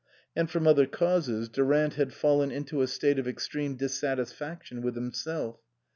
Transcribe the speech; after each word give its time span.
And 0.35 0.49
from 0.49 0.65
other 0.65 0.87
causes 0.87 1.47
Durant 1.47 1.93
had 1.93 2.11
fallen 2.11 2.49
into 2.49 2.81
a 2.81 2.87
state 2.87 3.19
of 3.19 3.27
extreme 3.27 3.75
dissatisfaction 3.75 4.81
with 4.81 4.95
himself. 4.95 5.59